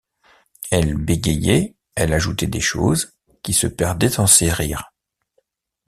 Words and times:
Elle 0.71 0.95
bégayait, 0.97 1.75
elle 1.93 2.13
ajoutait 2.13 2.47
des 2.47 2.59
choses, 2.59 3.13
qui 3.43 3.53
se 3.53 3.67
perdaient 3.67 4.09
dans 4.17 4.25
ses 4.25 4.49
rires. 4.51 4.91